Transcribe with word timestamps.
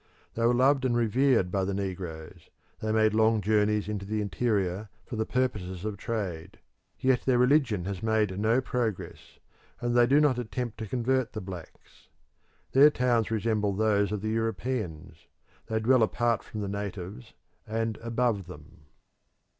They 0.33 0.43
were 0.47 0.53
loved 0.55 0.83
and 0.83 0.97
revered 0.97 1.51
by 1.51 1.63
the 1.63 1.75
negroes; 1.75 2.49
they 2.79 2.91
made 2.91 3.13
long 3.13 3.39
journeys 3.39 3.87
into 3.87 4.03
the 4.03 4.19
interior 4.19 4.89
for 5.05 5.15
the 5.15 5.27
purposes 5.27 5.85
of 5.85 5.95
trade. 5.97 6.57
Yet 6.99 7.21
their 7.21 7.37
religion 7.37 7.85
has 7.85 8.01
made 8.01 8.39
no 8.39 8.61
progress, 8.61 9.37
and 9.79 9.95
they 9.95 10.07
do 10.07 10.19
not 10.19 10.39
attempt 10.39 10.79
to 10.79 10.87
convert 10.87 11.33
the 11.33 11.39
blacks. 11.41 12.07
Their 12.71 12.89
towns 12.89 13.29
resemble 13.29 13.73
those 13.73 14.11
of 14.11 14.21
the 14.21 14.29
Europeans; 14.31 15.27
they 15.67 15.79
dwell 15.79 16.01
apart 16.01 16.41
from 16.41 16.61
the 16.61 16.67
natives, 16.67 17.33
and 17.67 17.97
above 17.97 18.47
them. 18.47 18.85